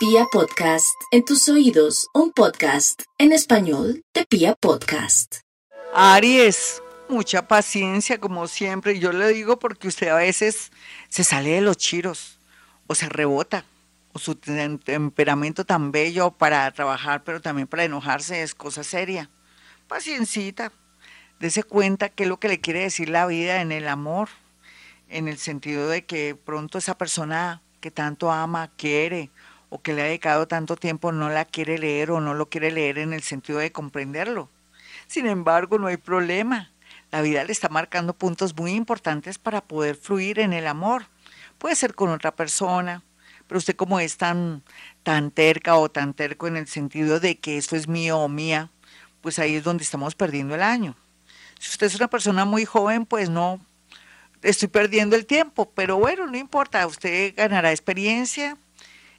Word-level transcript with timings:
Pia 0.00 0.24
Podcast, 0.32 0.98
en 1.10 1.26
tus 1.26 1.46
oídos, 1.50 2.08
un 2.14 2.32
podcast 2.32 3.02
en 3.18 3.32
español 3.32 4.02
de 4.14 4.24
Pia 4.24 4.54
Podcast. 4.54 5.40
Aries, 5.92 6.82
mucha 7.10 7.46
paciencia 7.46 8.18
como 8.18 8.48
siempre. 8.48 8.98
Yo 8.98 9.12
le 9.12 9.28
digo 9.28 9.58
porque 9.58 9.88
usted 9.88 10.08
a 10.08 10.14
veces 10.14 10.72
se 11.10 11.22
sale 11.22 11.50
de 11.50 11.60
los 11.60 11.76
chiros 11.76 12.38
o 12.86 12.94
se 12.94 13.10
rebota 13.10 13.66
o 14.14 14.18
su 14.18 14.36
temperamento 14.36 15.66
tan 15.66 15.92
bello 15.92 16.30
para 16.30 16.70
trabajar, 16.70 17.22
pero 17.22 17.42
también 17.42 17.68
para 17.68 17.84
enojarse 17.84 18.42
es 18.42 18.54
cosa 18.54 18.82
seria. 18.82 19.28
Paciencita, 19.86 20.72
dese 21.40 21.62
cuenta 21.62 22.08
qué 22.08 22.22
es 22.22 22.28
lo 22.30 22.40
que 22.40 22.48
le 22.48 22.62
quiere 22.62 22.80
decir 22.80 23.10
la 23.10 23.26
vida 23.26 23.60
en 23.60 23.70
el 23.70 23.86
amor, 23.86 24.30
en 25.10 25.28
el 25.28 25.36
sentido 25.36 25.90
de 25.90 26.06
que 26.06 26.34
pronto 26.42 26.78
esa 26.78 26.96
persona 26.96 27.60
que 27.82 27.90
tanto 27.90 28.32
ama, 28.32 28.70
quiere, 28.78 29.30
o 29.70 29.80
que 29.80 29.94
le 29.94 30.02
ha 30.02 30.04
dedicado 30.04 30.46
tanto 30.46 30.76
tiempo 30.76 31.12
no 31.12 31.30
la 31.30 31.44
quiere 31.44 31.78
leer 31.78 32.10
o 32.10 32.20
no 32.20 32.34
lo 32.34 32.50
quiere 32.50 32.70
leer 32.70 32.98
en 32.98 33.12
el 33.12 33.22
sentido 33.22 33.60
de 33.60 33.72
comprenderlo. 33.72 34.50
Sin 35.06 35.26
embargo, 35.26 35.78
no 35.78 35.86
hay 35.86 35.96
problema. 35.96 36.70
La 37.10 37.22
vida 37.22 37.44
le 37.44 37.52
está 37.52 37.68
marcando 37.68 38.12
puntos 38.12 38.56
muy 38.56 38.72
importantes 38.72 39.38
para 39.38 39.60
poder 39.60 39.96
fluir 39.96 40.38
en 40.38 40.52
el 40.52 40.66
amor. 40.66 41.06
Puede 41.58 41.76
ser 41.76 41.94
con 41.94 42.10
otra 42.10 42.32
persona, 42.32 43.02
pero 43.46 43.58
usted 43.58 43.76
como 43.76 44.00
es 44.00 44.16
tan, 44.16 44.62
tan 45.02 45.30
terca 45.30 45.76
o 45.76 45.88
tan 45.90 46.14
terco 46.14 46.46
en 46.46 46.56
el 46.56 46.68
sentido 46.68 47.18
de 47.18 47.38
que 47.38 47.56
esto 47.56 47.76
es 47.76 47.88
mío 47.88 48.18
o 48.18 48.28
mía, 48.28 48.70
pues 49.20 49.38
ahí 49.38 49.56
es 49.56 49.64
donde 49.64 49.84
estamos 49.84 50.14
perdiendo 50.14 50.54
el 50.54 50.62
año. 50.62 50.94
Si 51.58 51.70
usted 51.70 51.88
es 51.88 51.94
una 51.96 52.08
persona 52.08 52.44
muy 52.44 52.64
joven, 52.64 53.06
pues 53.06 53.28
no, 53.28 53.60
estoy 54.42 54.68
perdiendo 54.68 55.16
el 55.16 55.26
tiempo, 55.26 55.70
pero 55.74 55.98
bueno, 55.98 56.26
no 56.26 56.36
importa, 56.36 56.86
usted 56.86 57.34
ganará 57.36 57.70
experiencia, 57.70 58.56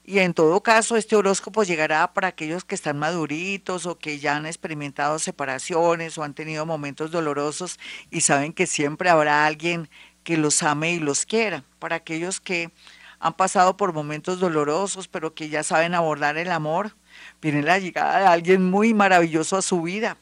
y 0.03 0.19
en 0.19 0.33
todo 0.33 0.61
caso, 0.63 0.97
este 0.97 1.15
horóscopo 1.15 1.63
llegará 1.63 2.13
para 2.13 2.29
aquellos 2.29 2.65
que 2.65 2.75
están 2.75 2.97
maduritos 2.97 3.85
o 3.85 3.99
que 3.99 4.17
ya 4.19 4.35
han 4.35 4.47
experimentado 4.47 5.19
separaciones 5.19 6.17
o 6.17 6.23
han 6.23 6.33
tenido 6.33 6.65
momentos 6.65 7.11
dolorosos 7.11 7.79
y 8.09 8.21
saben 8.21 8.53
que 8.53 8.65
siempre 8.65 9.09
habrá 9.09 9.45
alguien 9.45 9.89
que 10.23 10.37
los 10.37 10.63
ame 10.63 10.93
y 10.93 10.99
los 10.99 11.25
quiera. 11.25 11.63
Para 11.77 11.97
aquellos 11.97 12.39
que 12.41 12.71
han 13.19 13.33
pasado 13.33 13.77
por 13.77 13.93
momentos 13.93 14.39
dolorosos, 14.39 15.07
pero 15.07 15.35
que 15.35 15.49
ya 15.49 15.61
saben 15.61 15.93
abordar 15.93 16.37
el 16.37 16.51
amor, 16.51 16.95
viene 17.39 17.61
la 17.61 17.77
llegada 17.77 18.19
de 18.19 18.25
alguien 18.25 18.69
muy 18.69 18.95
maravilloso 18.95 19.55
a 19.55 19.61
su 19.61 19.83
vida, 19.83 20.17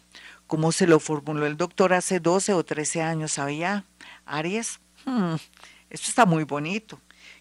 como 0.48 0.74
se 0.74 0.88
lo 0.88 1.00
formuló 1.00 1.46
el 1.46 1.56
doctor 1.56 1.94
hace 1.94 2.20
12 2.20 2.54
o 2.54 2.66
13 2.66 3.02
años, 3.02 3.32
¿sabía? 3.32 3.86
Aries, 4.26 4.82
hmm, 5.06 5.36
esto 5.90 6.08
está 6.10 6.26
muy 6.26 6.44
bonito. 6.44 7.00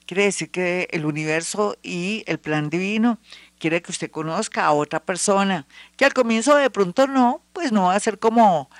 Quiere 0.08 0.24
decir 0.24 0.50
que 0.50 0.88
el 0.92 1.04
universo 1.04 1.76
y 1.82 2.24
el 2.26 2.38
plan 2.38 2.70
divino 2.70 3.18
quiere 3.58 3.82
que 3.82 3.92
usted 3.92 4.10
conozca 4.10 4.64
a 4.64 4.72
otra 4.72 5.00
persona, 5.04 5.66
que 5.98 6.06
al 6.06 6.14
comienzo 6.14 6.56
de 6.56 6.70
pronto 6.70 7.06
no, 7.06 7.42
pues 7.52 7.72
no 7.72 7.88
va 7.88 7.94
a 7.94 8.00
ser 8.00 8.18
como 8.18 8.70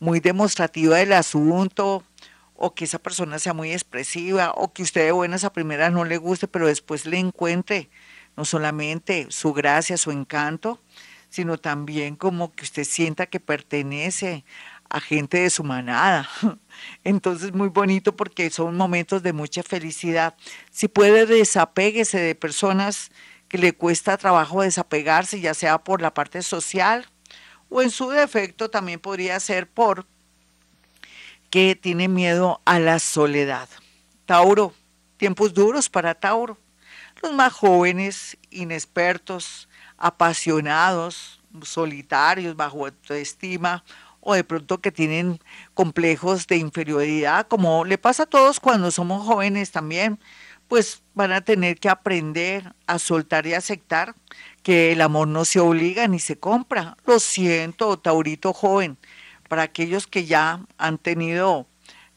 muy 0.00 0.20
demostrativa 0.20 0.96
del 0.96 1.12
asunto, 1.12 2.04
o 2.54 2.74
que 2.74 2.86
esa 2.86 2.98
persona 2.98 3.38
sea 3.38 3.52
muy 3.52 3.70
expresiva, 3.70 4.52
o 4.56 4.72
que 4.72 4.82
usted 4.82 5.04
de 5.04 5.12
buenas 5.12 5.44
a 5.44 5.52
primeras 5.52 5.92
no 5.92 6.06
le 6.06 6.16
guste, 6.16 6.48
pero 6.48 6.66
después 6.66 7.04
le 7.04 7.18
encuentre 7.18 7.90
no 8.34 8.46
solamente 8.46 9.26
su 9.28 9.52
gracia, 9.52 9.98
su 9.98 10.10
encanto, 10.10 10.80
sino 11.28 11.58
también 11.58 12.16
como 12.16 12.54
que 12.54 12.64
usted 12.64 12.84
sienta 12.84 13.26
que 13.26 13.40
pertenece 13.40 14.42
a 14.90 15.00
gente 15.00 15.38
de 15.38 15.50
su 15.50 15.64
manada. 15.64 16.28
Entonces, 17.04 17.52
muy 17.52 17.68
bonito 17.68 18.16
porque 18.16 18.50
son 18.50 18.76
momentos 18.76 19.22
de 19.22 19.32
mucha 19.32 19.62
felicidad. 19.62 20.34
Si 20.70 20.88
puede, 20.88 21.26
desapéguese 21.26 22.18
de 22.18 22.34
personas 22.34 23.10
que 23.48 23.58
le 23.58 23.72
cuesta 23.72 24.16
trabajo 24.16 24.62
desapegarse, 24.62 25.40
ya 25.40 25.54
sea 25.54 25.78
por 25.78 26.02
la 26.02 26.12
parte 26.12 26.42
social 26.42 27.06
o 27.68 27.82
en 27.82 27.90
su 27.90 28.10
defecto 28.10 28.70
también 28.70 29.00
podría 29.00 29.38
ser 29.40 29.68
por 29.68 30.06
que 31.50 31.76
tiene 31.76 32.08
miedo 32.08 32.60
a 32.64 32.78
la 32.78 32.98
soledad. 32.98 33.68
Tauro, 34.26 34.74
tiempos 35.16 35.54
duros 35.54 35.88
para 35.88 36.14
Tauro. 36.14 36.58
Los 37.22 37.32
más 37.32 37.52
jóvenes, 37.52 38.36
inexpertos, 38.50 39.68
apasionados, 39.96 41.40
solitarios, 41.62 42.54
bajo 42.54 42.86
autoestima 42.86 43.82
o 44.28 44.34
de 44.34 44.44
pronto 44.44 44.82
que 44.82 44.92
tienen 44.92 45.40
complejos 45.72 46.46
de 46.46 46.58
inferioridad, 46.58 47.48
como 47.48 47.86
le 47.86 47.96
pasa 47.96 48.24
a 48.24 48.26
todos 48.26 48.60
cuando 48.60 48.90
somos 48.90 49.24
jóvenes 49.26 49.70
también, 49.70 50.20
pues 50.68 51.02
van 51.14 51.32
a 51.32 51.40
tener 51.40 51.78
que 51.80 51.88
aprender 51.88 52.74
a 52.86 52.98
soltar 52.98 53.46
y 53.46 53.54
aceptar 53.54 54.14
que 54.62 54.92
el 54.92 55.00
amor 55.00 55.28
no 55.28 55.46
se 55.46 55.60
obliga 55.60 56.06
ni 56.08 56.18
se 56.18 56.38
compra. 56.38 56.98
Lo 57.06 57.20
siento, 57.20 57.98
Taurito 57.98 58.52
joven, 58.52 58.98
para 59.48 59.62
aquellos 59.62 60.06
que 60.06 60.26
ya 60.26 60.60
han 60.76 60.98
tenido, 60.98 61.66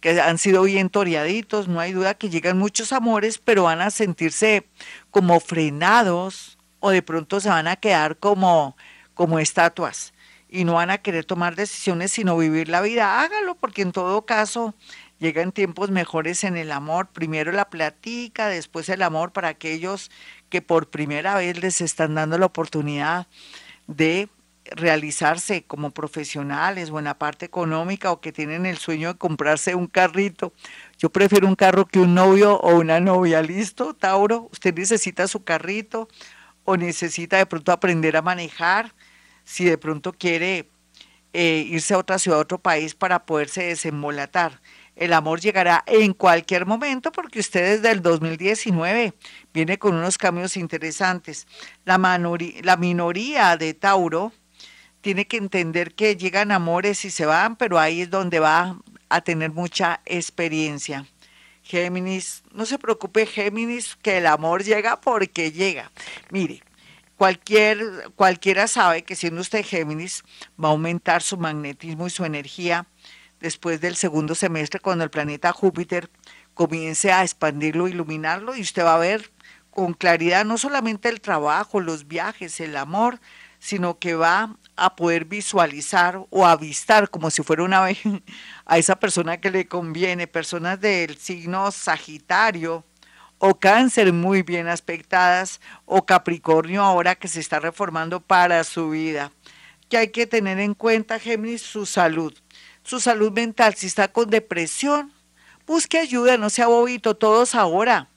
que 0.01 0.19
han 0.19 0.37
sido 0.37 0.63
bien 0.63 0.89
toreaditos, 0.89 1.69
no 1.69 1.79
hay 1.79 1.93
duda 1.93 2.15
que 2.15 2.29
llegan 2.29 2.57
muchos 2.57 2.91
amores, 2.91 3.37
pero 3.37 3.63
van 3.63 3.79
a 3.79 3.89
sentirse 3.89 4.67
como 5.11 5.39
frenados 5.39 6.57
o 6.81 6.89
de 6.89 7.03
pronto 7.03 7.39
se 7.39 7.47
van 7.47 7.69
a 7.69 7.77
quedar 7.77 8.17
como, 8.17 8.75
como 9.13 9.39
estatuas 9.39 10.11
y 10.51 10.65
no 10.65 10.73
van 10.73 10.91
a 10.91 10.97
querer 10.99 11.23
tomar 11.23 11.55
decisiones 11.55 12.11
sino 12.11 12.37
vivir 12.37 12.67
la 12.67 12.81
vida, 12.81 13.21
hágalo 13.21 13.55
porque 13.55 13.81
en 13.81 13.93
todo 13.93 14.25
caso 14.25 14.75
llegan 15.17 15.53
tiempos 15.53 15.89
mejores 15.89 16.43
en 16.43 16.57
el 16.57 16.73
amor. 16.73 17.07
Primero 17.07 17.53
la 17.53 17.69
platica, 17.69 18.49
después 18.49 18.89
el 18.89 19.01
amor 19.01 19.31
para 19.31 19.47
aquellos 19.47 20.11
que 20.49 20.61
por 20.61 20.89
primera 20.89 21.35
vez 21.35 21.57
les 21.61 21.79
están 21.79 22.15
dando 22.15 22.37
la 22.37 22.47
oportunidad 22.47 23.27
de 23.87 24.27
realizarse 24.65 25.63
como 25.63 25.91
profesionales 25.91 26.89
o 26.91 26.99
en 26.99 27.05
la 27.05 27.17
parte 27.17 27.45
económica 27.45 28.11
o 28.11 28.19
que 28.19 28.31
tienen 28.31 28.65
el 28.65 28.77
sueño 28.77 29.13
de 29.13 29.17
comprarse 29.17 29.73
un 29.73 29.87
carrito. 29.87 30.53
Yo 30.97 31.09
prefiero 31.09 31.47
un 31.47 31.55
carro 31.55 31.85
que 31.87 31.99
un 31.99 32.13
novio 32.13 32.59
o 32.59 32.75
una 32.75 32.99
novia. 32.99 33.41
¿Listo, 33.41 33.93
Tauro? 33.93 34.49
Usted 34.51 34.75
necesita 34.75 35.27
su 35.27 35.43
carrito 35.43 36.09
o 36.65 36.77
necesita 36.77 37.37
de 37.37 37.45
pronto 37.45 37.71
aprender 37.71 38.17
a 38.17 38.21
manejar 38.21 38.93
si 39.43 39.65
de 39.65 39.77
pronto 39.77 40.13
quiere 40.13 40.69
eh, 41.33 41.65
irse 41.67 41.93
a 41.93 41.97
otra 41.97 42.19
ciudad, 42.19 42.39
a 42.39 42.43
otro 42.43 42.59
país 42.59 42.95
para 42.95 43.25
poderse 43.25 43.63
desembolatar. 43.63 44.61
El 44.95 45.13
amor 45.13 45.39
llegará 45.39 45.83
en 45.87 46.13
cualquier 46.13 46.65
momento 46.65 47.11
porque 47.11 47.39
usted 47.39 47.77
desde 47.77 47.91
el 47.91 48.01
2019 48.01 49.13
viene 49.53 49.79
con 49.79 49.95
unos 49.95 50.17
cambios 50.17 50.57
interesantes. 50.57 51.47
La, 51.85 51.97
la 51.97 52.77
minoría 52.77 53.55
de 53.57 53.73
Tauro 53.73 54.33
tiene 55.01 55.25
que 55.25 55.37
entender 55.37 55.93
que 55.93 56.15
llegan 56.15 56.51
amores 56.51 57.05
y 57.05 57.11
se 57.11 57.25
van, 57.25 57.55
pero 57.55 57.79
ahí 57.79 58.01
es 58.01 58.09
donde 58.09 58.39
va 58.39 58.77
a 59.09 59.21
tener 59.21 59.51
mucha 59.51 60.01
experiencia. 60.05 61.05
Géminis, 61.63 62.43
no 62.53 62.65
se 62.65 62.77
preocupe 62.77 63.25
Géminis, 63.25 63.95
que 64.01 64.17
el 64.17 64.27
amor 64.27 64.63
llega 64.63 64.99
porque 64.99 65.51
llega. 65.51 65.91
Mire, 66.29 66.61
Cualquier, 67.21 68.09
cualquiera 68.15 68.67
sabe 68.67 69.03
que 69.03 69.15
siendo 69.15 69.41
usted 69.41 69.63
Géminis 69.63 70.23
va 70.59 70.69
a 70.69 70.71
aumentar 70.71 71.21
su 71.21 71.37
magnetismo 71.37 72.07
y 72.07 72.09
su 72.09 72.25
energía 72.25 72.87
después 73.39 73.79
del 73.79 73.95
segundo 73.95 74.33
semestre 74.33 74.79
cuando 74.79 75.03
el 75.03 75.11
planeta 75.11 75.53
Júpiter 75.53 76.09
comience 76.55 77.11
a 77.11 77.21
expandirlo, 77.21 77.87
iluminarlo 77.87 78.55
y 78.55 78.61
usted 78.61 78.83
va 78.83 78.95
a 78.95 78.97
ver 78.97 79.29
con 79.69 79.93
claridad 79.93 80.45
no 80.45 80.57
solamente 80.57 81.09
el 81.09 81.21
trabajo, 81.21 81.79
los 81.79 82.07
viajes, 82.07 82.59
el 82.59 82.75
amor, 82.75 83.19
sino 83.59 83.99
que 83.99 84.15
va 84.15 84.57
a 84.75 84.95
poder 84.95 85.25
visualizar 85.25 86.25
o 86.31 86.47
avistar 86.47 87.07
como 87.11 87.29
si 87.29 87.43
fuera 87.43 87.61
una 87.61 87.81
vez 87.81 87.99
a 88.65 88.79
esa 88.79 88.95
persona 88.95 89.39
que 89.39 89.51
le 89.51 89.67
conviene, 89.67 90.25
personas 90.25 90.81
del 90.81 91.15
signo 91.19 91.69
Sagitario, 91.69 92.83
o 93.43 93.55
cáncer 93.55 94.13
muy 94.13 94.43
bien 94.43 94.67
aspectadas, 94.67 95.61
o 95.85 96.05
Capricornio 96.05 96.83
ahora 96.83 97.15
que 97.15 97.27
se 97.27 97.39
está 97.39 97.59
reformando 97.59 98.19
para 98.19 98.63
su 98.63 98.91
vida. 98.91 99.31
Que 99.89 99.97
hay 99.97 100.09
que 100.09 100.27
tener 100.27 100.59
en 100.59 100.75
cuenta, 100.75 101.17
Géminis, 101.17 101.63
su 101.63 101.87
salud. 101.87 102.37
Su 102.83 102.99
salud 102.99 103.31
mental, 103.31 103.73
si 103.73 103.87
está 103.87 104.09
con 104.09 104.29
depresión, 104.29 105.11
busque 105.65 105.97
ayuda, 105.97 106.37
no 106.37 106.51
sea 106.51 106.67
bobito, 106.67 107.15
todos 107.15 107.55
ahora, 107.55 108.09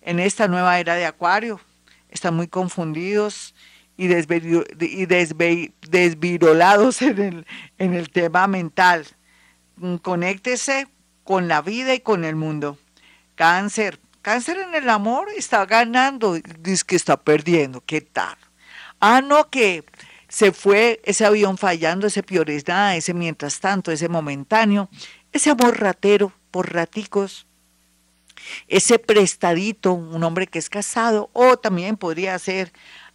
en 0.00 0.18
esta 0.18 0.48
nueva 0.48 0.80
era 0.80 0.96
de 0.96 1.06
Acuario, 1.06 1.60
están 2.08 2.34
muy 2.34 2.48
confundidos 2.48 3.54
y, 3.96 4.08
desvirolados 4.08 7.02
en 7.02 7.20
el, 7.20 7.46
en 7.78 7.94
el 7.94 8.10
tema 8.10 8.48
mental. 8.48 9.06
Conéctese 10.02 10.88
con 11.22 11.46
la 11.46 11.62
vida 11.62 11.94
y 11.94 12.00
con 12.00 12.24
el 12.24 12.34
mundo. 12.34 12.78
Cáncer, 13.36 14.00
Cáncer 14.22 14.58
en 14.58 14.74
el 14.76 14.88
amor 14.88 15.28
está 15.36 15.66
ganando, 15.66 16.38
dice 16.60 16.84
que 16.86 16.94
está 16.94 17.16
perdiendo. 17.16 17.82
¿Qué 17.84 18.00
tal? 18.00 18.36
Ah, 19.00 19.20
no, 19.20 19.50
que 19.50 19.84
se 20.28 20.52
fue 20.52 21.00
ese 21.04 21.26
avión 21.26 21.58
fallando, 21.58 22.06
ese 22.06 22.22
piores 22.22 22.66
nada, 22.68 22.94
ese 22.94 23.14
mientras 23.14 23.58
tanto, 23.58 23.90
ese 23.90 24.08
momentáneo, 24.08 24.88
ese 25.32 25.50
amor 25.50 25.80
ratero 25.80 26.32
por 26.52 26.72
raticos, 26.72 27.48
ese 28.68 29.00
prestadito, 29.00 29.92
un 29.92 30.22
hombre 30.22 30.46
que 30.46 30.60
es 30.60 30.70
casado, 30.70 31.28
o 31.32 31.56
también 31.56 31.96
podría 31.96 32.38
ser 32.38 32.72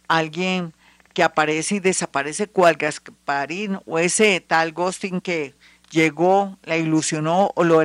alguien 0.08 0.74
que 1.14 1.22
aparece 1.22 1.76
y 1.76 1.80
desaparece 1.80 2.48
cual 2.48 2.76
Gasparín 2.76 3.80
o 3.86 3.98
ese 3.98 4.40
tal 4.40 4.72
ghosting 4.72 5.22
que 5.22 5.54
llegó, 5.90 6.58
la 6.62 6.76
ilusionó 6.76 7.50
o 7.54 7.64
lo, 7.64 7.78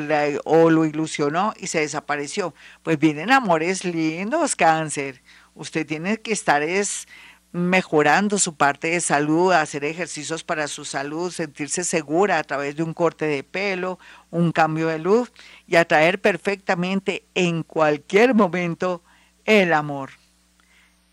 o 0.46 0.70
lo 0.70 0.86
ilusionó 0.86 1.54
y 1.58 1.68
se 1.68 1.80
desapareció. 1.80 2.54
Pues 2.84 3.00
vienen 3.00 3.32
amores 3.32 3.86
lindos, 3.86 4.56
cáncer. 4.56 5.22
Usted 5.56 5.86
tiene 5.86 6.20
que 6.20 6.34
estar 6.34 6.64
es 6.64 7.08
mejorando 7.54 8.40
su 8.40 8.56
parte 8.56 8.90
de 8.90 9.00
salud, 9.00 9.54
hacer 9.54 9.86
ejercicios 9.86 10.44
para 10.44 10.68
su 10.68 10.86
salud, 10.86 11.32
sentirse 11.32 11.84
segura 11.84 12.40
a 12.40 12.44
través 12.44 12.76
de 12.76 12.82
un 12.82 12.96
corte 12.96 13.26
de 13.26 13.44
pelo, 13.44 14.00
un 14.32 14.52
cambio 14.52 14.88
de 14.88 14.98
luz 14.98 15.32
y 15.68 15.76
atraer 15.76 16.20
perfectamente 16.20 17.26
en 17.36 17.62
cualquier 17.62 18.34
momento 18.34 19.04
el 19.46 19.72
amor. 19.72 20.12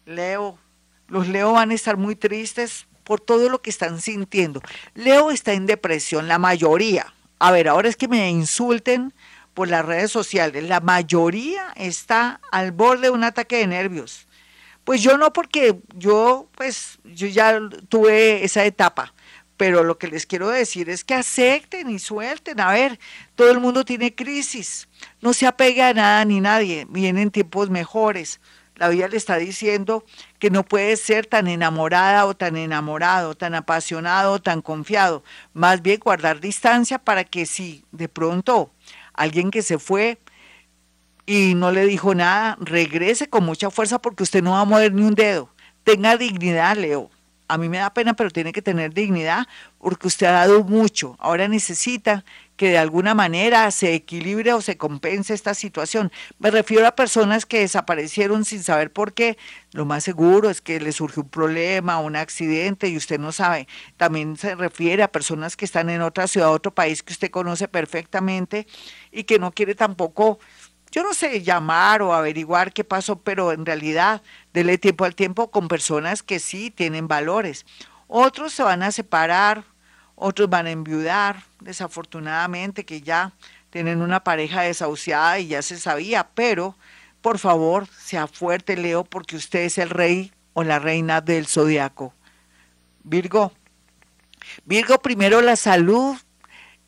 Leo, 0.06 0.58
los 1.08 1.28
Leo 1.28 1.52
van 1.52 1.72
a 1.72 1.74
estar 1.74 1.98
muy 1.98 2.16
tristes 2.16 2.86
por 3.10 3.20
todo 3.20 3.48
lo 3.48 3.60
que 3.60 3.70
están 3.70 4.00
sintiendo. 4.00 4.62
Leo 4.94 5.32
está 5.32 5.52
en 5.52 5.66
depresión, 5.66 6.28
la 6.28 6.38
mayoría. 6.38 7.12
A 7.40 7.50
ver, 7.50 7.66
ahora 7.66 7.88
es 7.88 7.96
que 7.96 8.06
me 8.06 8.30
insulten 8.30 9.12
por 9.52 9.66
las 9.66 9.84
redes 9.84 10.12
sociales. 10.12 10.62
La 10.62 10.78
mayoría 10.78 11.72
está 11.74 12.40
al 12.52 12.70
borde 12.70 13.08
de 13.08 13.10
un 13.10 13.24
ataque 13.24 13.56
de 13.56 13.66
nervios 13.66 14.28
pues 14.84 15.02
yo 15.02 15.18
no, 15.18 15.32
porque 15.32 15.80
yo, 15.94 16.48
pues, 16.56 16.98
yo 17.04 17.26
ya 17.26 17.60
tuve 17.88 18.44
esa 18.44 18.64
etapa. 18.64 19.12
Pero 19.56 19.84
lo 19.84 19.98
que 19.98 20.08
les 20.08 20.24
quiero 20.24 20.48
decir 20.48 20.88
es 20.88 21.04
que 21.04 21.14
acepten 21.14 21.90
y 21.90 21.98
suelten. 21.98 22.60
A 22.60 22.72
ver, 22.72 22.98
todo 23.34 23.50
el 23.50 23.60
mundo 23.60 23.84
tiene 23.84 24.14
crisis. 24.14 24.88
No 25.20 25.34
se 25.34 25.46
apega 25.46 25.88
a 25.88 25.94
nada 25.94 26.24
ni 26.24 26.40
nadie. 26.40 26.86
Vienen 26.88 27.30
tiempos 27.30 27.70
mejores. 27.70 28.40
La 28.80 28.88
vida 28.88 29.08
le 29.08 29.18
está 29.18 29.36
diciendo 29.36 30.06
que 30.38 30.48
no 30.48 30.64
puede 30.64 30.96
ser 30.96 31.26
tan 31.26 31.48
enamorada 31.48 32.24
o 32.24 32.34
tan 32.34 32.56
enamorado, 32.56 33.34
tan 33.34 33.54
apasionado 33.54 34.32
o 34.32 34.40
tan 34.40 34.62
confiado. 34.62 35.22
Más 35.52 35.82
bien 35.82 36.00
guardar 36.00 36.40
distancia 36.40 36.98
para 36.98 37.24
que 37.24 37.44
si 37.44 37.84
de 37.92 38.08
pronto 38.08 38.72
alguien 39.12 39.50
que 39.50 39.60
se 39.60 39.78
fue 39.78 40.18
y 41.26 41.54
no 41.56 41.72
le 41.72 41.84
dijo 41.84 42.14
nada, 42.14 42.56
regrese 42.58 43.28
con 43.28 43.44
mucha 43.44 43.70
fuerza 43.70 44.00
porque 44.00 44.22
usted 44.22 44.42
no 44.42 44.52
va 44.52 44.62
a 44.62 44.64
mover 44.64 44.94
ni 44.94 45.02
un 45.02 45.14
dedo. 45.14 45.50
Tenga 45.84 46.16
dignidad, 46.16 46.74
Leo. 46.74 47.10
A 47.48 47.58
mí 47.58 47.68
me 47.68 47.76
da 47.76 47.92
pena, 47.92 48.14
pero 48.14 48.30
tiene 48.30 48.50
que 48.50 48.62
tener 48.62 48.94
dignidad 48.94 49.46
porque 49.78 50.06
usted 50.06 50.26
ha 50.26 50.32
dado 50.32 50.64
mucho. 50.64 51.16
Ahora 51.18 51.48
necesita 51.48 52.24
que 52.60 52.68
de 52.68 52.76
alguna 52.76 53.14
manera 53.14 53.70
se 53.70 53.94
equilibre 53.94 54.52
o 54.52 54.60
se 54.60 54.76
compense 54.76 55.32
esta 55.32 55.54
situación. 55.54 56.12
Me 56.38 56.50
refiero 56.50 56.86
a 56.86 56.94
personas 56.94 57.46
que 57.46 57.60
desaparecieron 57.60 58.44
sin 58.44 58.62
saber 58.62 58.92
por 58.92 59.14
qué. 59.14 59.38
Lo 59.72 59.86
más 59.86 60.04
seguro 60.04 60.50
es 60.50 60.60
que 60.60 60.78
le 60.78 60.92
surgió 60.92 61.22
un 61.22 61.30
problema, 61.30 62.00
un 62.00 62.16
accidente 62.16 62.88
y 62.88 62.98
usted 62.98 63.18
no 63.18 63.32
sabe. 63.32 63.66
También 63.96 64.36
se 64.36 64.56
refiere 64.56 65.02
a 65.02 65.10
personas 65.10 65.56
que 65.56 65.64
están 65.64 65.88
en 65.88 66.02
otra 66.02 66.26
ciudad, 66.26 66.52
otro 66.52 66.74
país 66.74 67.02
que 67.02 67.14
usted 67.14 67.30
conoce 67.30 67.66
perfectamente 67.66 68.66
y 69.10 69.24
que 69.24 69.38
no 69.38 69.52
quiere 69.52 69.74
tampoco 69.74 70.38
yo 70.92 71.02
no 71.02 71.14
sé 71.14 71.40
llamar 71.40 72.02
o 72.02 72.12
averiguar 72.12 72.74
qué 72.74 72.84
pasó, 72.84 73.22
pero 73.22 73.52
en 73.52 73.64
realidad 73.64 74.20
dele 74.52 74.76
tiempo 74.76 75.06
al 75.06 75.14
tiempo 75.14 75.50
con 75.50 75.68
personas 75.68 76.22
que 76.22 76.40
sí 76.40 76.70
tienen 76.70 77.08
valores. 77.08 77.64
Otros 78.06 78.52
se 78.52 78.64
van 78.64 78.82
a 78.82 78.92
separar, 78.92 79.64
otros 80.20 80.50
van 80.50 80.66
a 80.66 80.70
enviudar, 80.70 81.42
desafortunadamente 81.60 82.84
que 82.84 83.00
ya 83.00 83.32
tienen 83.70 84.02
una 84.02 84.22
pareja 84.22 84.62
desahuciada 84.62 85.38
y 85.38 85.48
ya 85.48 85.62
se 85.62 85.78
sabía, 85.78 86.28
pero 86.34 86.76
por 87.22 87.38
favor, 87.38 87.86
sea 87.86 88.26
fuerte, 88.26 88.76
Leo, 88.76 89.04
porque 89.04 89.36
usted 89.36 89.60
es 89.60 89.78
el 89.78 89.90
rey 89.90 90.32
o 90.52 90.62
la 90.62 90.78
reina 90.78 91.20
del 91.20 91.46
zodiaco. 91.46 92.14
Virgo. 93.02 93.52
Virgo, 94.64 94.98
primero 94.98 95.40
la 95.40 95.56
salud, 95.56 96.16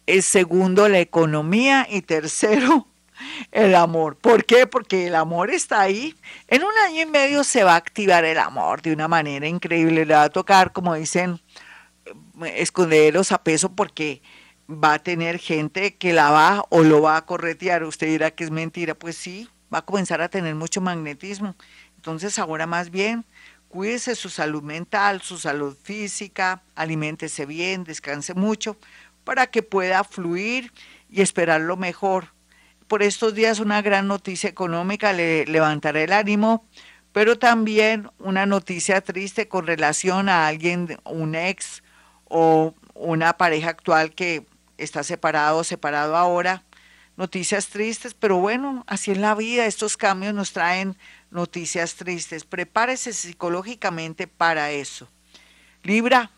el 0.06 0.22
segundo 0.22 0.88
la 0.88 1.00
economía 1.00 1.86
y 1.88 2.02
tercero 2.02 2.86
el 3.52 3.74
amor. 3.74 4.16
¿Por 4.16 4.44
qué? 4.44 4.66
Porque 4.66 5.06
el 5.06 5.14
amor 5.14 5.50
está 5.50 5.80
ahí. 5.80 6.14
En 6.48 6.62
un 6.64 6.72
año 6.86 7.02
y 7.02 7.06
medio 7.06 7.44
se 7.44 7.64
va 7.64 7.74
a 7.74 7.76
activar 7.76 8.24
el 8.24 8.38
amor 8.38 8.82
de 8.82 8.92
una 8.92 9.08
manera 9.08 9.46
increíble. 9.46 10.04
Le 10.04 10.14
va 10.14 10.24
a 10.24 10.30
tocar, 10.30 10.72
como 10.72 10.94
dicen, 10.94 11.40
esconderlos 12.46 13.32
a 13.32 13.42
peso 13.42 13.72
porque 13.74 14.22
va 14.68 14.94
a 14.94 14.98
tener 14.98 15.38
gente 15.38 15.94
que 15.96 16.12
la 16.12 16.30
va 16.30 16.64
o 16.70 16.82
lo 16.82 17.02
va 17.02 17.16
a 17.16 17.26
corretear. 17.26 17.84
Usted 17.84 18.08
dirá 18.08 18.30
que 18.30 18.44
es 18.44 18.50
mentira. 18.50 18.94
Pues 18.94 19.16
sí, 19.16 19.48
va 19.72 19.78
a 19.78 19.84
comenzar 19.84 20.20
a 20.22 20.28
tener 20.28 20.54
mucho 20.54 20.80
magnetismo. 20.80 21.56
Entonces 21.96 22.38
ahora 22.38 22.66
más 22.66 22.90
bien 22.90 23.24
cuídese 23.68 24.14
su 24.14 24.28
salud 24.28 24.62
mental, 24.62 25.22
su 25.22 25.38
salud 25.38 25.76
física, 25.82 26.62
aliméntese 26.74 27.46
bien, 27.46 27.84
descanse 27.84 28.34
mucho 28.34 28.76
para 29.24 29.46
que 29.46 29.62
pueda 29.62 30.04
fluir 30.04 30.72
y 31.08 31.22
esperar 31.22 31.62
lo 31.62 31.76
mejor 31.76 32.26
por 32.92 33.02
estos 33.02 33.34
días 33.34 33.58
una 33.58 33.80
gran 33.80 34.06
noticia 34.06 34.50
económica, 34.50 35.14
le 35.14 35.46
levantará 35.46 36.02
el 36.02 36.12
ánimo, 36.12 36.66
pero 37.12 37.38
también 37.38 38.10
una 38.18 38.44
noticia 38.44 39.00
triste 39.00 39.48
con 39.48 39.66
relación 39.66 40.28
a 40.28 40.46
alguien, 40.46 40.98
un 41.04 41.34
ex 41.34 41.82
o 42.32 42.74
una 42.94 43.36
pareja 43.36 43.70
actual 43.70 44.12
que 44.14 44.46
está 44.78 45.02
separado 45.02 45.58
o 45.58 45.64
separado 45.64 46.16
ahora. 46.16 46.64
Noticias 47.16 47.68
tristes, 47.68 48.14
pero 48.14 48.38
bueno, 48.38 48.84
así 48.86 49.10
en 49.10 49.20
la 49.20 49.34
vida, 49.34 49.66
estos 49.66 49.96
cambios 49.96 50.32
nos 50.32 50.52
traen 50.52 50.96
noticias 51.30 51.94
tristes. 51.94 52.44
Prepárese 52.44 53.12
psicológicamente 53.12 54.26
para 54.26 54.70
eso. 54.70 55.08
Libra, 55.82 56.30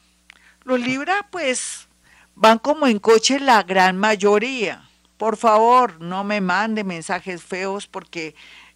los 0.64 0.80
Libra 0.80 1.28
pues 1.30 1.88
van 2.34 2.58
como 2.58 2.88
en 2.88 2.98
coche 2.98 3.38
la 3.38 3.62
gran 3.62 3.96
mayoría 3.96 4.88
por 5.16 5.36
favor, 5.36 6.00
no 6.00 6.24
me 6.24 6.40
mande 6.40 6.84
mensajes 6.84 7.42
feos 7.42 7.86
porque 7.86 8.34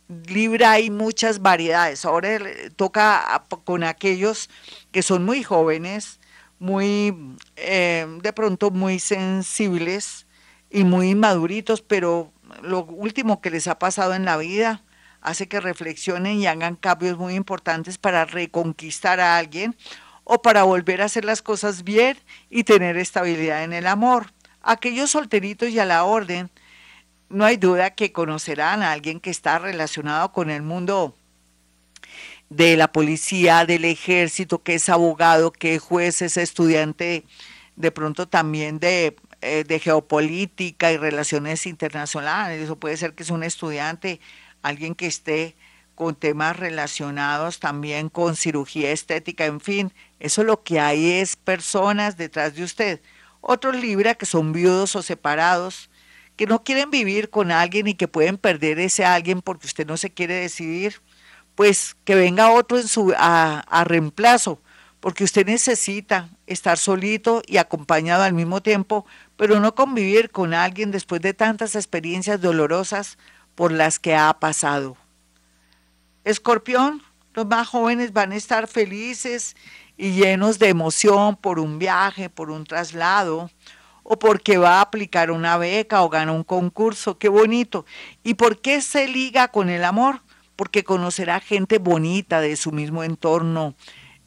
Libra 0.08 0.72
hay 0.72 0.90
muchas 0.90 1.42
variedades. 1.42 2.04
Ahora 2.04 2.38
toca 2.76 3.44
con 3.64 3.84
aquellos 3.84 4.48
que 4.92 5.02
son 5.02 5.24
muy 5.24 5.42
jóvenes, 5.42 6.20
muy 6.58 7.36
eh, 7.56 8.06
de 8.22 8.32
pronto 8.32 8.70
muy 8.70 8.98
sensibles 8.98 10.26
y 10.70 10.84
muy 10.84 11.14
maduritos, 11.14 11.82
pero 11.82 12.32
lo 12.62 12.84
último 12.84 13.40
que 13.40 13.50
les 13.50 13.68
ha 13.68 13.78
pasado 13.78 14.14
en 14.14 14.24
la 14.24 14.36
vida 14.36 14.82
hace 15.20 15.48
que 15.48 15.60
reflexionen 15.60 16.38
y 16.38 16.46
hagan 16.46 16.76
cambios 16.76 17.18
muy 17.18 17.34
importantes 17.34 17.98
para 17.98 18.24
reconquistar 18.24 19.20
a 19.20 19.36
alguien 19.36 19.76
o 20.24 20.42
para 20.42 20.62
volver 20.64 21.02
a 21.02 21.06
hacer 21.06 21.24
las 21.24 21.42
cosas 21.42 21.84
bien 21.84 22.18
y 22.50 22.64
tener 22.64 22.96
estabilidad 22.96 23.64
en 23.64 23.72
el 23.72 23.86
amor. 23.86 24.32
Aquellos 24.60 25.10
solteritos 25.10 25.70
y 25.70 25.78
a 25.78 25.84
la 25.84 26.04
orden, 26.04 26.50
no 27.30 27.44
hay 27.44 27.56
duda 27.56 27.94
que 27.94 28.12
conocerán 28.12 28.82
a 28.82 28.92
alguien 28.92 29.20
que 29.20 29.30
está 29.30 29.58
relacionado 29.58 30.32
con 30.32 30.50
el 30.50 30.62
mundo 30.62 31.14
de 32.50 32.76
la 32.76 32.92
policía, 32.92 33.66
del 33.66 33.84
ejército, 33.84 34.62
que 34.62 34.74
es 34.74 34.88
abogado, 34.88 35.52
que 35.52 35.74
es 35.74 35.82
juez, 35.82 36.22
es 36.22 36.36
estudiante 36.36 37.24
de 37.76 37.90
pronto 37.92 38.26
también 38.26 38.78
de, 38.80 39.16
eh, 39.40 39.64
de 39.66 39.78
geopolítica 39.78 40.92
y 40.92 40.96
relaciones 40.96 41.66
internacionales. 41.66 42.62
Eso 42.62 42.76
puede 42.76 42.96
ser 42.96 43.14
que 43.14 43.22
es 43.22 43.30
un 43.30 43.44
estudiante, 43.44 44.20
alguien 44.62 44.94
que 44.94 45.06
esté 45.06 45.56
con 45.94 46.14
temas 46.14 46.56
relacionados 46.56 47.58
también 47.60 48.08
con 48.08 48.36
cirugía 48.36 48.92
estética, 48.92 49.46
en 49.46 49.60
fin, 49.60 49.92
eso 50.20 50.44
lo 50.44 50.62
que 50.62 50.78
hay 50.78 51.10
es 51.12 51.34
personas 51.34 52.16
detrás 52.16 52.54
de 52.54 52.62
usted 52.62 53.00
otros 53.40 53.76
Libra 53.76 54.14
que 54.14 54.26
son 54.26 54.52
viudos 54.52 54.96
o 54.96 55.02
separados, 55.02 55.90
que 56.36 56.46
no 56.46 56.62
quieren 56.62 56.90
vivir 56.90 57.30
con 57.30 57.50
alguien 57.50 57.86
y 57.86 57.94
que 57.94 58.08
pueden 58.08 58.36
perder 58.36 58.78
ese 58.78 59.04
alguien 59.04 59.42
porque 59.42 59.66
usted 59.66 59.86
no 59.86 59.96
se 59.96 60.10
quiere 60.10 60.34
decidir, 60.34 61.00
pues 61.58 61.96
que 62.04 62.14
venga 62.14 62.52
otro 62.52 62.78
en 62.78 62.86
su, 62.86 63.12
a, 63.18 63.64
a 63.68 63.82
reemplazo, 63.82 64.60
porque 65.00 65.24
usted 65.24 65.44
necesita 65.44 66.28
estar 66.46 66.78
solito 66.78 67.42
y 67.48 67.56
acompañado 67.56 68.22
al 68.22 68.32
mismo 68.32 68.62
tiempo, 68.62 69.04
pero 69.36 69.58
no 69.58 69.74
convivir 69.74 70.30
con 70.30 70.54
alguien 70.54 70.92
después 70.92 71.20
de 71.20 71.34
tantas 71.34 71.74
experiencias 71.74 72.40
dolorosas 72.40 73.18
por 73.56 73.72
las 73.72 73.98
que 73.98 74.14
ha 74.14 74.32
pasado. 74.34 74.96
Escorpión, 76.22 77.02
los 77.34 77.44
más 77.44 77.66
jóvenes 77.66 78.12
van 78.12 78.30
a 78.30 78.36
estar 78.36 78.68
felices 78.68 79.56
y 79.96 80.12
llenos 80.12 80.60
de 80.60 80.68
emoción 80.68 81.34
por 81.34 81.58
un 81.58 81.80
viaje, 81.80 82.30
por 82.30 82.52
un 82.52 82.66
traslado, 82.66 83.50
o 84.04 84.16
porque 84.16 84.58
va 84.58 84.76
a 84.76 84.82
aplicar 84.82 85.32
una 85.32 85.56
beca 85.56 86.02
o 86.02 86.08
gana 86.08 86.30
un 86.30 86.44
concurso, 86.44 87.18
qué 87.18 87.28
bonito. 87.28 87.84
¿Y 88.22 88.34
por 88.34 88.60
qué 88.60 88.80
se 88.80 89.08
liga 89.08 89.48
con 89.48 89.70
el 89.70 89.84
amor? 89.84 90.20
Porque 90.58 90.82
conocerá 90.82 91.38
gente 91.38 91.78
bonita 91.78 92.40
de 92.40 92.56
su 92.56 92.72
mismo 92.72 93.04
entorno 93.04 93.76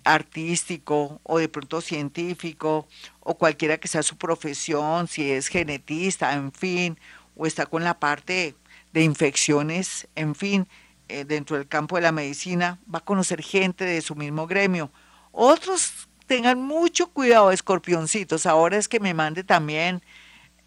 artístico 0.06 1.20
o 1.24 1.40
de 1.40 1.50
pronto 1.50 1.82
científico 1.82 2.88
o 3.20 3.38
cualquiera 3.38 3.78
que 3.78 3.90
sea 3.90 4.02
su 4.02 4.16
profesión, 4.16 5.10
si 5.10 5.30
es 5.30 5.50
genetista, 5.50 6.32
en 6.34 6.54
fin, 6.54 6.98
o 7.36 7.46
está 7.46 7.66
con 7.66 7.84
la 7.84 8.00
parte 8.00 8.56
de 8.94 9.04
infecciones, 9.04 10.08
en 10.16 10.34
fin, 10.34 10.68
eh, 11.10 11.26
dentro 11.26 11.58
del 11.58 11.68
campo 11.68 11.98
de 11.98 12.04
la 12.04 12.14
medicina, 12.14 12.80
va 12.88 13.00
a 13.00 13.06
conocer 13.06 13.44
gente 13.44 13.84
de 13.84 14.02
su 14.02 14.16
mismo 14.16 14.48
gremio. 14.48 14.90
Otros 15.34 16.08
tengan 16.28 16.62
mucho 16.62 17.08
cuidado, 17.08 17.52
escorpioncitos. 17.52 18.46
Ahora 18.46 18.78
es 18.78 18.88
que 18.88 19.02
me 19.02 19.14
mande 19.14 19.44
también 19.44 20.02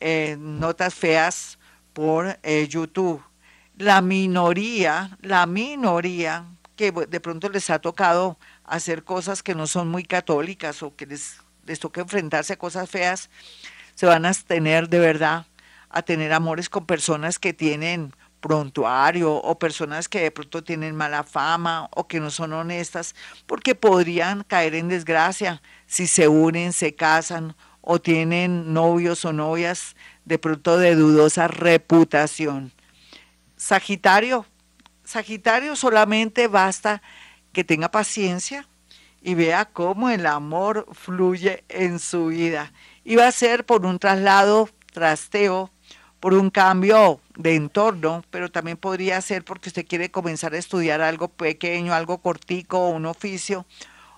eh, 0.00 0.36
notas 0.38 0.94
feas 0.94 1.58
por 1.94 2.38
eh, 2.42 2.68
YouTube. 2.68 3.22
La 3.76 4.00
minoría, 4.02 5.16
la 5.20 5.46
minoría 5.46 6.44
que 6.76 6.92
de 6.92 7.20
pronto 7.20 7.48
les 7.48 7.70
ha 7.70 7.80
tocado 7.80 8.38
hacer 8.64 9.04
cosas 9.04 9.42
que 9.42 9.54
no 9.54 9.66
son 9.66 9.88
muy 9.88 10.04
católicas 10.04 10.82
o 10.82 10.94
que 10.94 11.06
les, 11.06 11.38
les 11.66 11.80
toca 11.80 12.00
enfrentarse 12.00 12.52
a 12.52 12.58
cosas 12.58 12.88
feas, 12.88 13.30
se 13.94 14.06
van 14.06 14.26
a 14.26 14.34
tener 14.34 14.88
de 14.88 14.98
verdad 14.98 15.46
a 15.88 16.02
tener 16.02 16.32
amores 16.32 16.68
con 16.68 16.86
personas 16.86 17.38
que 17.38 17.52
tienen 17.52 18.12
prontuario 18.40 19.32
o 19.32 19.58
personas 19.58 20.08
que 20.08 20.20
de 20.20 20.30
pronto 20.30 20.62
tienen 20.62 20.94
mala 20.94 21.24
fama 21.24 21.88
o 21.92 22.06
que 22.06 22.20
no 22.20 22.30
son 22.30 22.52
honestas, 22.52 23.14
porque 23.46 23.74
podrían 23.74 24.42
caer 24.42 24.74
en 24.74 24.88
desgracia 24.88 25.62
si 25.86 26.06
se 26.06 26.28
unen, 26.28 26.72
se 26.72 26.94
casan 26.94 27.54
o 27.80 28.00
tienen 28.00 28.74
novios 28.74 29.24
o 29.24 29.32
novias 29.32 29.96
de 30.24 30.38
pronto 30.38 30.76
de 30.76 30.94
dudosa 30.94 31.48
reputación. 31.48 32.72
Sagitario, 33.64 34.44
Sagitario 35.04 35.74
solamente 35.74 36.48
basta 36.48 37.00
que 37.54 37.64
tenga 37.64 37.90
paciencia 37.90 38.68
y 39.22 39.32
vea 39.32 39.64
cómo 39.64 40.10
el 40.10 40.26
amor 40.26 40.86
fluye 40.92 41.64
en 41.70 41.98
su 41.98 42.26
vida. 42.26 42.74
Y 43.04 43.16
va 43.16 43.26
a 43.26 43.32
ser 43.32 43.64
por 43.64 43.86
un 43.86 43.98
traslado, 43.98 44.68
trasteo, 44.92 45.70
por 46.20 46.34
un 46.34 46.50
cambio 46.50 47.20
de 47.38 47.54
entorno, 47.54 48.22
pero 48.28 48.50
también 48.50 48.76
podría 48.76 49.18
ser 49.22 49.46
porque 49.46 49.70
usted 49.70 49.86
quiere 49.86 50.10
comenzar 50.10 50.52
a 50.52 50.58
estudiar 50.58 51.00
algo 51.00 51.28
pequeño, 51.28 51.94
algo 51.94 52.18
cortico, 52.18 52.90
un 52.90 53.06
oficio, 53.06 53.64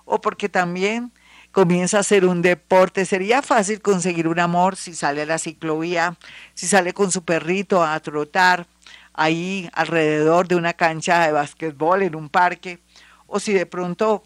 o 0.03 0.19
porque 0.19 0.49
también 0.49 1.13
comienza 1.53 1.95
a 1.95 1.99
hacer 2.01 2.25
un 2.25 2.41
deporte. 2.41 3.05
Sería 3.05 3.41
fácil 3.41 3.81
conseguir 3.81 4.27
un 4.27 4.41
amor 4.41 4.75
si 4.75 4.93
sale 4.93 5.21
a 5.21 5.25
la 5.25 5.37
ciclovía, 5.37 6.17
si 6.53 6.67
sale 6.67 6.91
con 6.93 7.13
su 7.13 7.23
perrito 7.23 7.81
a 7.81 7.97
trotar 8.01 8.67
ahí 9.17 9.69
alrededor 9.73 10.47
de 10.47 10.55
una 10.55 10.73
cancha 10.73 11.25
de 11.25 11.33
básquetbol 11.33 12.03
en 12.03 12.15
un 12.15 12.29
parque, 12.29 12.79
o 13.25 13.39
si 13.39 13.51
de 13.51 13.65
pronto 13.65 14.23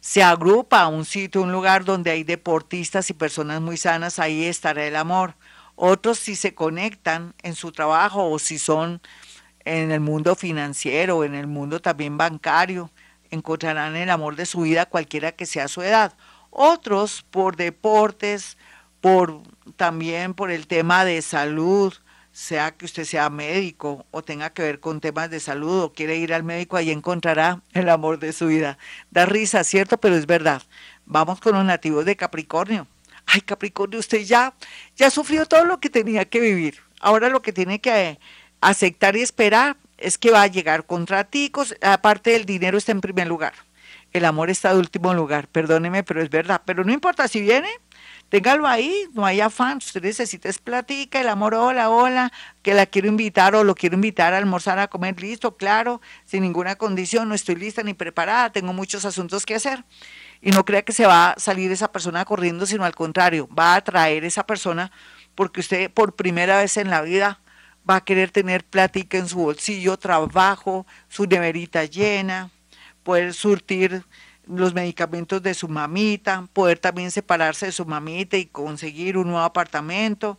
se 0.00 0.22
agrupa 0.22 0.80
a 0.80 0.88
un 0.88 1.04
sitio, 1.04 1.42
un 1.42 1.52
lugar 1.52 1.84
donde 1.84 2.10
hay 2.10 2.24
deportistas 2.24 3.10
y 3.10 3.14
personas 3.14 3.60
muy 3.60 3.76
sanas, 3.76 4.18
ahí 4.18 4.44
estará 4.44 4.86
el 4.86 4.96
amor. 4.96 5.34
Otros 5.74 6.18
si 6.18 6.36
se 6.36 6.54
conectan 6.54 7.34
en 7.42 7.54
su 7.54 7.72
trabajo 7.72 8.30
o 8.30 8.38
si 8.38 8.58
son 8.58 9.00
en 9.64 9.90
el 9.90 10.00
mundo 10.00 10.34
financiero, 10.34 11.24
en 11.24 11.34
el 11.34 11.46
mundo 11.46 11.80
también 11.80 12.16
bancario, 12.16 12.90
encontrarán 13.30 13.96
el 13.96 14.10
amor 14.10 14.36
de 14.36 14.46
su 14.46 14.62
vida 14.62 14.86
cualquiera 14.86 15.32
que 15.32 15.46
sea 15.46 15.68
su 15.68 15.82
edad. 15.82 16.14
Otros 16.50 17.24
por 17.30 17.56
deportes, 17.56 18.56
por 19.00 19.42
también 19.76 20.34
por 20.34 20.50
el 20.50 20.66
tema 20.66 21.04
de 21.04 21.22
salud, 21.22 21.94
sea 22.32 22.72
que 22.72 22.84
usted 22.84 23.04
sea 23.04 23.30
médico 23.30 24.06
o 24.10 24.22
tenga 24.22 24.50
que 24.50 24.62
ver 24.62 24.80
con 24.80 25.00
temas 25.00 25.30
de 25.30 25.40
salud 25.40 25.82
o 25.82 25.92
quiere 25.92 26.16
ir 26.16 26.32
al 26.32 26.44
médico, 26.44 26.76
ahí 26.76 26.90
encontrará 26.90 27.62
el 27.72 27.88
amor 27.88 28.18
de 28.18 28.32
su 28.32 28.46
vida. 28.46 28.78
Da 29.10 29.26
risa, 29.26 29.64
¿cierto? 29.64 29.98
Pero 29.98 30.16
es 30.16 30.26
verdad. 30.26 30.62
Vamos 31.06 31.40
con 31.40 31.54
los 31.54 31.64
nativos 31.64 32.04
de 32.04 32.16
Capricornio 32.16 32.86
ay 33.32 33.40
Capricornio, 33.40 33.98
usted 34.00 34.22
ya, 34.24 34.54
ya 34.96 35.10
sufrió 35.10 35.46
todo 35.46 35.64
lo 35.64 35.80
que 35.80 35.90
tenía 35.90 36.24
que 36.24 36.40
vivir. 36.40 36.78
Ahora 37.00 37.28
lo 37.28 37.42
que 37.42 37.52
tiene 37.52 37.80
que 37.80 38.18
aceptar 38.60 39.16
y 39.16 39.22
esperar 39.22 39.76
es 39.98 40.18
que 40.18 40.30
va 40.30 40.42
a 40.42 40.46
llegar 40.46 40.84
contraticos, 40.84 41.74
aparte 41.82 42.30
del 42.30 42.44
dinero 42.44 42.78
está 42.78 42.92
en 42.92 43.00
primer 43.00 43.26
lugar. 43.26 43.52
El 44.12 44.24
amor 44.24 44.50
está 44.50 44.72
de 44.72 44.80
último 44.80 45.14
lugar, 45.14 45.46
perdóneme, 45.46 46.02
pero 46.02 46.20
es 46.20 46.30
verdad. 46.30 46.62
Pero 46.64 46.84
no 46.84 46.92
importa 46.92 47.28
si 47.28 47.40
viene, 47.40 47.68
téngalo 48.30 48.66
ahí, 48.66 49.06
no 49.12 49.26
hay 49.26 49.40
afán. 49.40 49.78
Usted 49.78 50.02
necesita 50.02 50.48
es 50.48 50.58
platica, 50.58 51.20
el 51.20 51.28
amor, 51.28 51.54
hola, 51.54 51.90
hola, 51.90 52.32
que 52.62 52.72
la 52.72 52.86
quiero 52.86 53.08
invitar 53.08 53.54
o 53.54 53.64
lo 53.64 53.74
quiero 53.74 53.96
invitar 53.96 54.32
a 54.32 54.38
almorzar, 54.38 54.78
a 54.78 54.88
comer, 54.88 55.20
listo, 55.20 55.56
claro, 55.56 56.00
sin 56.24 56.42
ninguna 56.42 56.76
condición, 56.76 57.28
no 57.28 57.34
estoy 57.34 57.56
lista 57.56 57.82
ni 57.82 57.92
preparada, 57.92 58.50
tengo 58.50 58.72
muchos 58.72 59.04
asuntos 59.04 59.44
que 59.44 59.56
hacer 59.56 59.84
y 60.40 60.52
no 60.52 60.64
crea 60.64 60.82
que 60.82 60.92
se 60.92 61.06
va 61.06 61.32
a 61.32 61.38
salir 61.38 61.70
esa 61.70 61.92
persona 61.92 62.24
corriendo, 62.24 62.64
sino 62.64 62.84
al 62.84 62.94
contrario, 62.94 63.48
va 63.48 63.74
a 63.74 63.76
atraer 63.76 64.24
esa 64.24 64.46
persona 64.46 64.90
porque 65.34 65.60
usted 65.60 65.90
por 65.90 66.14
primera 66.14 66.58
vez 66.58 66.76
en 66.76 66.88
la 66.88 67.02
vida 67.02 67.40
va 67.88 67.96
a 67.96 68.04
querer 68.04 68.30
tener 68.30 68.64
plática 68.64 69.18
en 69.18 69.28
su 69.28 69.38
bolsillo, 69.38 69.96
trabajo, 69.96 70.86
su 71.08 71.26
neverita 71.26 71.84
llena, 71.84 72.50
poder 73.02 73.34
surtir 73.34 74.04
los 74.56 74.74
medicamentos 74.74 75.42
de 75.42 75.54
su 75.54 75.68
mamita, 75.68 76.46
poder 76.52 76.78
también 76.78 77.10
separarse 77.10 77.66
de 77.66 77.72
su 77.72 77.86
mamita 77.86 78.36
y 78.36 78.46
conseguir 78.46 79.16
un 79.16 79.28
nuevo 79.28 79.44
apartamento 79.44 80.38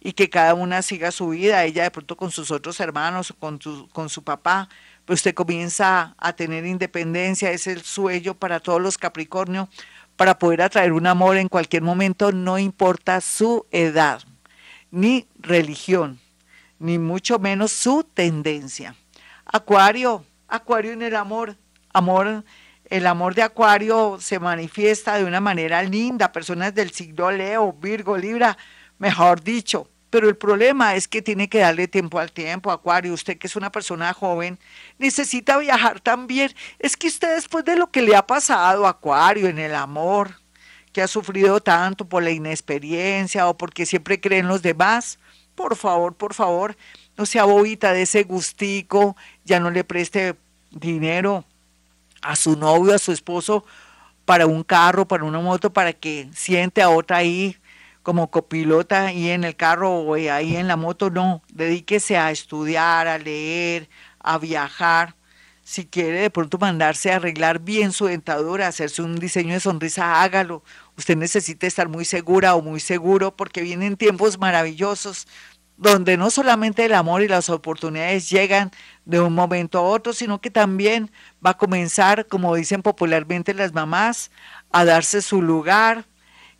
y 0.00 0.12
que 0.12 0.30
cada 0.30 0.54
una 0.54 0.82
siga 0.82 1.10
su 1.10 1.30
vida, 1.30 1.64
ella 1.64 1.82
de 1.82 1.90
pronto 1.90 2.16
con 2.16 2.30
sus 2.30 2.50
otros 2.50 2.78
hermanos, 2.80 3.34
con, 3.38 3.58
con 3.92 4.08
su 4.08 4.22
papá, 4.22 4.68
pues 5.04 5.20
usted 5.20 5.34
comienza 5.34 6.14
a 6.18 6.32
tener 6.34 6.66
independencia, 6.66 7.50
es 7.50 7.66
el 7.66 7.82
sueño 7.82 8.34
para 8.34 8.60
todos 8.60 8.80
los 8.80 8.96
Capricornio, 8.96 9.68
para 10.16 10.38
poder 10.38 10.62
atraer 10.62 10.92
un 10.92 11.06
amor 11.06 11.36
en 11.36 11.48
cualquier 11.48 11.82
momento, 11.82 12.32
no 12.32 12.58
importa 12.58 13.20
su 13.20 13.66
edad, 13.70 14.22
ni 14.90 15.26
religión, 15.38 16.20
ni 16.78 16.98
mucho 16.98 17.38
menos 17.38 17.72
su 17.72 18.04
tendencia. 18.04 18.94
Acuario, 19.44 20.24
Acuario 20.46 20.92
en 20.92 21.02
el 21.02 21.16
amor, 21.16 21.56
amor, 21.92 22.44
el 22.90 23.06
amor 23.06 23.34
de 23.34 23.42
Acuario 23.42 24.18
se 24.20 24.38
manifiesta 24.38 25.16
de 25.18 25.24
una 25.24 25.40
manera 25.40 25.82
linda, 25.82 26.32
personas 26.32 26.74
del 26.74 26.90
signo 26.90 27.30
Leo, 27.30 27.72
Virgo, 27.72 28.16
Libra, 28.16 28.56
mejor 28.98 29.42
dicho, 29.42 29.88
pero 30.10 30.28
el 30.28 30.36
problema 30.36 30.94
es 30.94 31.06
que 31.06 31.20
tiene 31.20 31.48
que 31.48 31.58
darle 31.58 31.86
tiempo 31.86 32.18
al 32.18 32.32
tiempo, 32.32 32.70
Acuario. 32.70 33.12
Usted 33.12 33.36
que 33.36 33.46
es 33.46 33.56
una 33.56 33.70
persona 33.70 34.14
joven, 34.14 34.58
necesita 34.98 35.58
viajar 35.58 36.00
también. 36.00 36.54
Es 36.78 36.96
que 36.96 37.08
usted 37.08 37.34
después 37.34 37.64
de 37.64 37.76
lo 37.76 37.90
que 37.90 38.00
le 38.00 38.16
ha 38.16 38.26
pasado, 38.26 38.86
Acuario, 38.86 39.48
en 39.48 39.58
el 39.58 39.74
amor, 39.74 40.40
que 40.92 41.02
ha 41.02 41.08
sufrido 41.08 41.60
tanto 41.60 42.08
por 42.08 42.22
la 42.22 42.30
inexperiencia 42.30 43.48
o 43.48 43.56
porque 43.56 43.84
siempre 43.84 44.18
creen 44.18 44.48
los 44.48 44.62
demás, 44.62 45.18
por 45.54 45.76
favor, 45.76 46.14
por 46.14 46.32
favor, 46.32 46.76
no 47.18 47.26
sea 47.26 47.44
bobita 47.44 47.92
de 47.92 48.02
ese 48.02 48.22
gustico, 48.22 49.16
ya 49.44 49.60
no 49.60 49.70
le 49.70 49.84
preste 49.84 50.36
dinero 50.70 51.44
a 52.28 52.36
su 52.36 52.56
novio, 52.58 52.94
a 52.94 52.98
su 52.98 53.10
esposo, 53.10 53.64
para 54.26 54.46
un 54.46 54.62
carro, 54.62 55.08
para 55.08 55.24
una 55.24 55.40
moto, 55.40 55.72
para 55.72 55.94
que 55.94 56.28
siente 56.34 56.82
a 56.82 56.90
otra 56.90 57.16
ahí 57.16 57.56
como 58.02 58.30
copilota 58.30 59.06
ahí 59.06 59.30
en 59.30 59.44
el 59.44 59.56
carro 59.56 59.90
o 59.90 60.14
ahí 60.14 60.56
en 60.56 60.68
la 60.68 60.76
moto, 60.76 61.08
no, 61.08 61.42
dedíquese 61.52 62.18
a 62.18 62.30
estudiar, 62.30 63.08
a 63.08 63.16
leer, 63.16 63.88
a 64.20 64.36
viajar. 64.36 65.14
Si 65.64 65.86
quiere 65.86 66.20
de 66.20 66.30
pronto 66.30 66.58
mandarse 66.58 67.10
a 67.12 67.16
arreglar 67.16 67.60
bien 67.60 67.92
su 67.92 68.06
dentadura, 68.06 68.68
hacerse 68.68 69.00
un 69.00 69.18
diseño 69.18 69.54
de 69.54 69.60
sonrisa, 69.60 70.22
hágalo. 70.22 70.62
Usted 70.98 71.16
necesita 71.16 71.66
estar 71.66 71.88
muy 71.88 72.04
segura 72.04 72.54
o 72.54 72.62
muy 72.62 72.80
seguro 72.80 73.34
porque 73.34 73.62
vienen 73.62 73.96
tiempos 73.96 74.38
maravillosos 74.38 75.26
donde 75.78 76.16
no 76.16 76.30
solamente 76.30 76.84
el 76.84 76.92
amor 76.92 77.22
y 77.22 77.28
las 77.28 77.48
oportunidades 77.48 78.28
llegan 78.28 78.70
de 79.04 79.20
un 79.20 79.32
momento 79.32 79.78
a 79.78 79.82
otro, 79.82 80.12
sino 80.12 80.40
que 80.40 80.50
también 80.50 81.10
va 81.44 81.50
a 81.50 81.56
comenzar, 81.56 82.26
como 82.26 82.54
dicen 82.54 82.82
popularmente 82.82 83.54
las 83.54 83.72
mamás, 83.72 84.30
a 84.70 84.84
darse 84.84 85.22
su 85.22 85.40
lugar, 85.40 86.04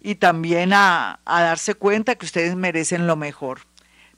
y 0.00 0.14
también 0.16 0.72
a, 0.72 1.20
darse 1.26 1.74
cuenta 1.74 2.14
que 2.14 2.26
ustedes 2.26 2.54
merecen 2.56 3.06
lo 3.06 3.16
mejor. 3.16 3.60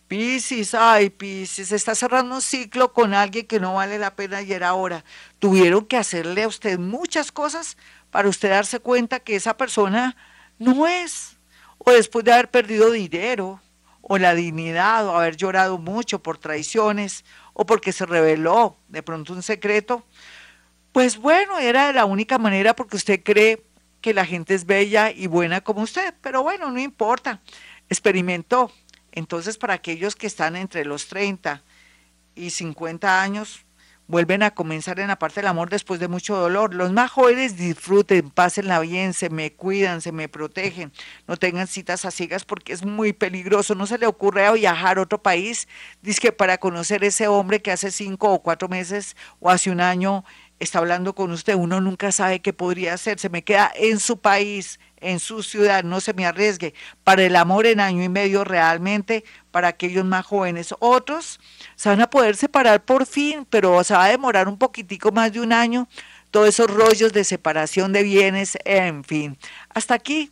Piscis, 0.09 0.75
ay 0.75 1.09
Piscis, 1.11 1.73
está 1.73 1.95
cerrando 1.95 2.35
un 2.35 2.43
ciclo 2.43 2.93
con 2.93 3.15
alguien 3.15 3.47
que 3.47 3.61
no 3.61 3.75
vale 3.75 3.99
la 3.99 4.15
pena 4.17 4.43
y 4.43 4.53
era 4.53 4.69
ahora. 4.69 5.05
Tuvieron 5.39 5.87
que 5.87 5.97
hacerle 5.97 6.43
a 6.43 6.49
usted 6.49 6.79
muchas 6.79 7.31
cosas 7.31 7.77
para 8.11 8.29
usted 8.29 8.51
darse 8.51 8.81
cuenta 8.81 9.21
que 9.21 9.37
esa 9.37 9.57
persona 9.57 10.17
no 10.59 10.87
es. 10.87 11.37
O 11.79 11.93
después 11.93 12.25
de 12.25 12.33
haber 12.33 12.51
perdido 12.51 12.91
dinero, 12.91 13.61
o 14.03 14.19
la 14.19 14.35
dignidad, 14.35 15.07
o 15.07 15.17
haber 15.17 15.37
llorado 15.37 15.79
mucho 15.79 16.23
por 16.23 16.39
traiciones, 16.39 17.25
o 17.53 17.67
porque 17.67 17.93
se 17.93 18.07
reveló 18.07 18.77
de 18.89 19.03
pronto 19.03 19.33
un 19.33 19.43
secreto, 19.43 20.05
pues 20.93 21.19
bueno, 21.19 21.59
era 21.59 21.93
la 21.93 22.05
única 22.05 22.39
manera 22.39 22.75
porque 22.75 22.97
usted 22.97 23.23
cree 23.23 23.63
que 24.01 24.15
la 24.15 24.25
gente 24.25 24.55
es 24.55 24.67
bella 24.67 25.11
y 25.11 25.27
buena 25.27 25.61
como 25.61 25.83
usted, 25.83 26.15
pero 26.21 26.43
bueno, 26.43 26.71
no 26.71 26.81
importa, 26.81 27.41
experimentó. 27.89 28.73
Entonces, 29.13 29.59
para 29.59 29.75
aquellos 29.75 30.17
que 30.17 30.27
están 30.27 30.57
entre 30.57 30.85
los 30.85 31.09
30 31.09 31.63
y 32.35 32.51
50 32.51 33.23
años, 33.23 33.65
vuelven 34.11 34.43
a 34.43 34.51
comenzar 34.51 34.99
en 34.99 35.09
la 35.09 35.19
parte 35.19 35.41
del 35.41 35.47
amor 35.47 35.71
después 35.71 36.01
de 36.01 36.09
mucho 36.09 36.37
dolor. 36.37 36.75
Los 36.75 36.93
más 36.93 37.11
jóvenes 37.11 37.57
disfruten, 37.57 38.31
pásenla 38.31 38.81
bien, 38.81 39.15
se 39.15 39.31
me 39.31 39.53
cuidan, 39.53 40.01
se 40.01 40.11
me 40.11 40.29
protegen, 40.29 40.93
no 41.29 41.37
tengan 41.37 41.69
citas 41.69 42.05
a 42.05 42.11
ciegas 42.11 42.45
porque 42.45 42.73
es 42.73 42.85
muy 42.85 43.13
peligroso. 43.13 43.75
No 43.75 43.87
se 43.87 43.99
le 43.99 44.07
ocurre 44.07 44.53
viajar 44.53 44.99
a 44.99 45.03
otro 45.03 45.23
país, 45.23 45.69
dice 46.03 46.21
que 46.21 46.33
para 46.33 46.59
conocer 46.59 47.05
ese 47.05 47.29
hombre 47.29 47.63
que 47.63 47.71
hace 47.71 47.91
cinco 47.91 48.33
o 48.33 48.43
cuatro 48.43 48.69
meses 48.69 49.17
o 49.39 49.49
hace 49.49 49.71
un 49.71 49.81
año 49.81 50.25
está 50.59 50.79
hablando 50.79 51.15
con 51.15 51.31
usted, 51.31 51.55
uno 51.55 51.81
nunca 51.81 52.13
sabe 52.13 52.41
qué 52.41 52.53
podría 52.53 52.95
hacer, 52.95 53.19
se 53.19 53.31
me 53.31 53.43
queda 53.43 53.73
en 53.75 53.99
su 53.99 54.19
país, 54.19 54.79
en 54.99 55.19
su 55.19 55.43
ciudad, 55.43 55.85
no 55.85 56.01
se 56.01 56.13
me 56.13 56.27
arriesgue. 56.27 56.75
Para 57.05 57.23
el 57.25 57.37
amor 57.37 57.67
en 57.67 57.81
año 57.81 58.03
y 58.03 58.09
medio 58.09 58.45
realmente, 58.45 59.25
para 59.51 59.69
aquellos 59.69 60.05
más 60.05 60.27
jóvenes. 60.27 60.75
Otros 60.79 61.41
se 61.77 61.89
van 61.89 62.01
a 62.01 62.11
poder 62.11 62.37
separar 62.37 62.85
por 62.85 63.07
fin, 63.07 63.47
pero 63.49 63.83
se 63.85 63.95
va 63.95 64.05
a 64.05 64.09
demorar 64.09 64.49
un 64.49 64.59
poquitico 64.59 65.13
más 65.13 65.33
de 65.33 65.41
un 65.41 65.53
año. 65.53 65.89
Todos 66.31 66.49
esos 66.49 66.71
rollos 66.71 67.13
de 67.13 67.25
separación 67.25 67.93
de 67.93 68.03
bienes, 68.03 68.57
en 68.65 69.05
fin. 69.05 69.37
Hasta 69.69 69.95
aquí 69.95 70.31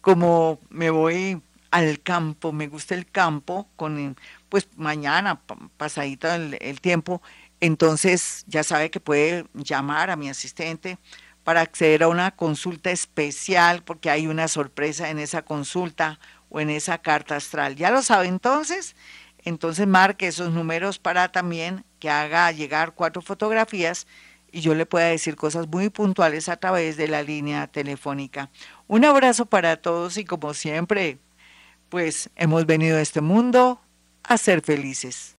Como 0.00 0.58
me 0.68 0.90
voy 0.90 1.40
al 1.72 2.00
campo, 2.00 2.52
me 2.52 2.68
gusta 2.68 2.94
el 2.94 3.06
campo, 3.06 3.68
con 3.74 4.16
pues 4.48 4.68
mañana, 4.76 5.40
pasadito 5.76 6.30
el, 6.32 6.56
el 6.60 6.80
tiempo, 6.80 7.20
entonces 7.60 8.44
ya 8.46 8.62
sabe 8.62 8.90
que 8.90 9.00
puede 9.00 9.46
llamar 9.54 10.10
a 10.10 10.16
mi 10.16 10.28
asistente 10.28 10.98
para 11.44 11.60
acceder 11.62 12.04
a 12.04 12.08
una 12.08 12.30
consulta 12.30 12.90
especial, 12.90 13.82
porque 13.82 14.10
hay 14.10 14.26
una 14.26 14.48
sorpresa 14.48 15.10
en 15.10 15.18
esa 15.18 15.42
consulta 15.42 16.20
o 16.50 16.60
en 16.60 16.70
esa 16.70 16.98
carta 16.98 17.36
astral. 17.36 17.74
Ya 17.74 17.90
lo 17.90 18.02
sabe 18.02 18.28
entonces, 18.28 18.94
entonces 19.44 19.86
marque 19.86 20.28
esos 20.28 20.52
números 20.52 20.98
para 20.98 21.32
también 21.32 21.84
que 21.98 22.10
haga 22.10 22.52
llegar 22.52 22.92
cuatro 22.94 23.22
fotografías 23.22 24.06
y 24.52 24.60
yo 24.60 24.74
le 24.74 24.86
pueda 24.86 25.06
decir 25.06 25.34
cosas 25.34 25.66
muy 25.66 25.88
puntuales 25.88 26.48
a 26.48 26.58
través 26.58 26.96
de 26.96 27.08
la 27.08 27.22
línea 27.22 27.66
telefónica. 27.66 28.50
Un 28.86 29.04
abrazo 29.04 29.46
para 29.46 29.78
todos 29.78 30.18
y 30.18 30.24
como 30.24 30.52
siempre, 30.52 31.18
pues 31.92 32.30
hemos 32.36 32.64
venido 32.64 32.96
a 32.96 33.02
este 33.02 33.20
mundo 33.20 33.78
a 34.24 34.38
ser 34.38 34.62
felices. 34.62 35.30